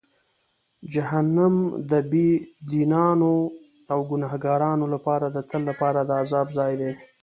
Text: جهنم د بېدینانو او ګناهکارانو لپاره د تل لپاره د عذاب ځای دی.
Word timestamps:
جهنم 0.93 1.55
د 1.89 1.91
بېدینانو 2.11 3.35
او 3.91 3.99
ګناهکارانو 4.09 4.85
لپاره 4.93 5.25
د 5.29 5.37
تل 5.49 5.61
لپاره 5.69 5.99
د 6.03 6.09
عذاب 6.21 6.47
ځای 6.57 6.73
دی. 6.81 6.91